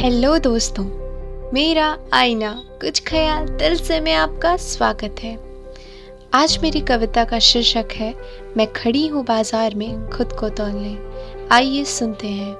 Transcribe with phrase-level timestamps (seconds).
[0.00, 0.84] Hello दोस्तों,
[1.52, 5.36] मेरा आईना कुछ ख्याल दिल से में आपका स्वागत है।
[6.34, 8.14] आज मेरी कविता का शीर्षक है,
[8.56, 10.96] मैं खड़ी हूँ बाज़ार में खुद को तोलने।
[11.52, 12.52] आइए सुनते हैं।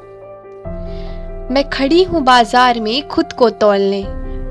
[1.54, 4.02] मैं खड़ी हूँ बाज़ार में खुद को तोलने।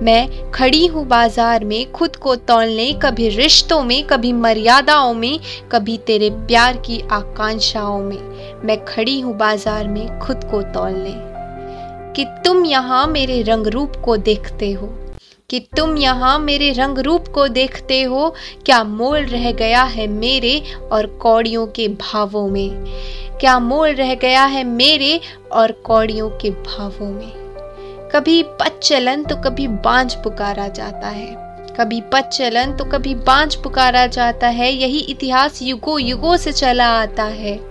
[0.06, 5.40] मैं खड़ी हूँ बाज़ार में खुद को तोलने। कभी रिश्तों में, कभी मर्यादाओं में,
[5.72, 11.29] कभी तेरे प्यार की आकांक्षाओं में। मैं खड़ी हूँ बाज़ार में खुद को तोलने।
[12.20, 14.88] कि तुम यहाँ मेरे रंग रूप को देखते हो।
[15.50, 20.64] कि तुम यहाँ मेरे रंग रूप को देखते हो। क्या मोल रह गया है मेरे
[20.92, 22.70] और कौड़ियों के भावों में?
[23.40, 27.32] क्या मोल रह गया है मेरे और कौड़ियों के भावों में?
[28.16, 31.36] कभी पच चलन तो कभी बांझ पुकारा जाता है।
[31.80, 36.88] कभी पच चलन तो कभी बांझ पुकारा जाता है। यही इतिहास युगों युगों से चला
[36.88, 37.69] आता है।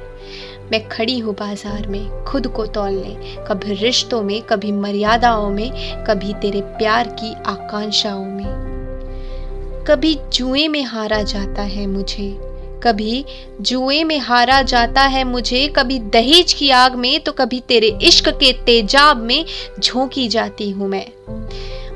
[0.72, 5.70] मैं खड़ी हूँ बाज़ार में, खुद को तोलने। कभी रिश्तों में, कभी मर्यादाओं में,
[6.04, 8.68] कभी तेरे प्यार की आकांक्षाओं में।
[9.88, 12.36] कभी जुए में हारा जाता है मुझे।
[12.82, 13.24] कभी
[13.60, 18.28] जुए में हारा जाता है मुझे। कभी दहेज की आग में तो कभी तेरे इश्क
[18.28, 19.44] के तेजाब में
[19.80, 21.06] झोंकी जाती हूँ मैं।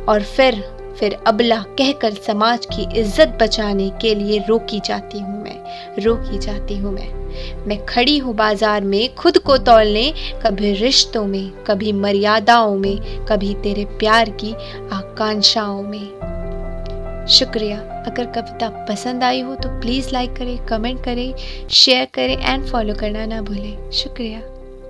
[0.09, 0.64] और फिर
[1.03, 6.77] फिर अबला कहकर समाज की इज़्ज़त बचाने के लिए रोकी जाती हूँ मैं, रोकी जाती
[6.77, 10.12] हूँ मैं। मैं खड़ी हूँ बाज़ार में, खुद को तोलने,
[10.45, 14.53] कभी रिश्तों में, कभी मर्यादाओं में, कभी तेरे प्यार की
[14.92, 21.34] आकांक्षाओं में। शुक्रिया। अगर कविता पसंद आई हो तो प्लीज़ लाइक करें कमेंट करें
[21.73, 24.52] शेयर करें एंड फॉलो करना ना भूलें। शुक्रिया।